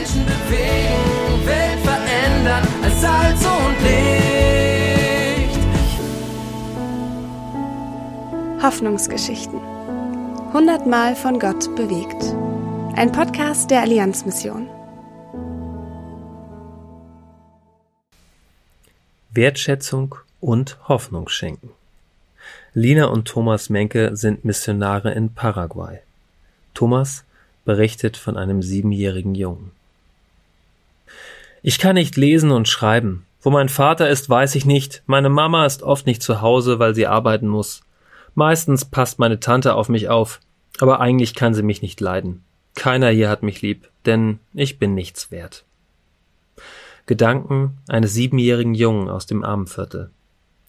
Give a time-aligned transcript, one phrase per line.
[0.00, 5.60] Menschen bewegen, Welt verändern als Salz und Licht.
[8.62, 9.60] Hoffnungsgeschichten.
[10.54, 12.34] Hundertmal von Gott bewegt.
[12.96, 14.70] Ein Podcast der Allianzmission.
[19.32, 21.72] Wertschätzung und Hoffnung schenken.
[22.72, 25.98] Lina und Thomas Menke sind Missionare in Paraguay.
[26.72, 27.24] Thomas
[27.66, 29.72] berichtet von einem siebenjährigen Jungen.
[31.62, 33.26] Ich kann nicht lesen und schreiben.
[33.42, 35.02] Wo mein Vater ist, weiß ich nicht.
[35.06, 37.82] Meine Mama ist oft nicht zu Hause, weil sie arbeiten muss.
[38.34, 40.40] Meistens passt meine Tante auf mich auf,
[40.78, 42.44] aber eigentlich kann sie mich nicht leiden.
[42.74, 45.64] Keiner hier hat mich lieb, denn ich bin nichts wert.
[47.06, 50.10] Gedanken eines siebenjährigen Jungen aus dem Armenviertel.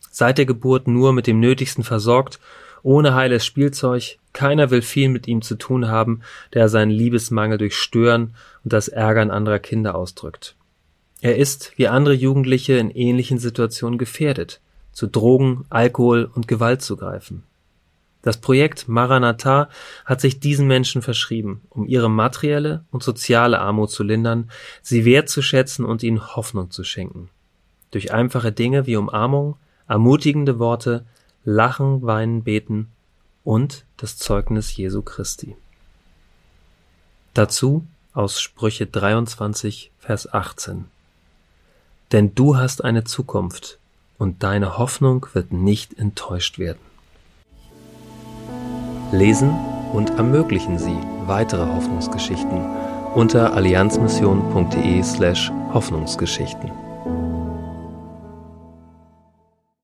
[0.09, 2.39] Seit der Geburt nur mit dem Nötigsten versorgt,
[2.83, 6.21] ohne heiles Spielzeug, keiner will viel mit ihm zu tun haben,
[6.53, 8.33] der seinen Liebesmangel durch Stören
[8.63, 10.55] und das Ärgern anderer Kinder ausdrückt.
[11.21, 14.59] Er ist, wie andere Jugendliche in ähnlichen Situationen gefährdet,
[14.91, 17.43] zu Drogen, Alkohol und Gewalt zu greifen.
[18.23, 19.69] Das Projekt Maranatha
[20.05, 25.85] hat sich diesen Menschen verschrieben, um ihre materielle und soziale Armut zu lindern, sie wertzuschätzen
[25.85, 27.29] und ihnen Hoffnung zu schenken.
[27.91, 31.05] Durch einfache Dinge wie Umarmung, ermutigende Worte,
[31.43, 32.89] Lachen, Weinen, Beten
[33.43, 35.55] und das Zeugnis Jesu Christi.
[37.33, 40.85] Dazu aus Sprüche 23, Vers 18.
[42.11, 43.79] Denn du hast eine Zukunft
[44.17, 46.79] und deine Hoffnung wird nicht enttäuscht werden.
[49.11, 49.51] Lesen
[49.93, 52.65] und ermöglichen Sie weitere Hoffnungsgeschichten
[53.13, 56.80] unter allianzmission.de slash Hoffnungsgeschichten.